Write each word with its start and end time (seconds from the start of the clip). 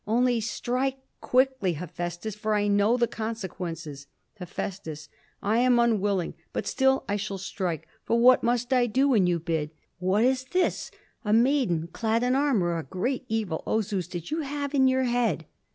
_"Only 0.07 0.41
strike 0.41 0.97
quickly, 1.19 1.75
Hephæstus, 1.75 2.35
for 2.35 2.55
I 2.55 2.67
know 2.67 2.97
the 2.97 3.05
consequences." 3.05 4.07
Heph. 4.39 4.57
"I 5.43 5.57
am 5.59 5.77
unwilling, 5.77 6.33
but 6.53 6.65
still 6.65 7.05
I 7.07 7.17
shall 7.17 7.37
strike, 7.37 7.87
for 8.03 8.17
what 8.19 8.41
must 8.41 8.73
I 8.73 8.87
do 8.87 9.09
when 9.09 9.27
you 9.27 9.39
bid? 9.39 9.69
What 9.99 10.23
is 10.23 10.45
this? 10.53 10.89
A 11.23 11.33
maiden 11.33 11.85
clad 11.93 12.23
in 12.23 12.33
armor! 12.33 12.79
A 12.79 12.83
great 12.83 13.25
evil, 13.29 13.61
O 13.67 13.81
Zeus, 13.81 14.07
did 14.07 14.31
you 14.31 14.39
have 14.41 14.73
in 14.73 14.87
your 14.87 15.03
head! 15.03 15.45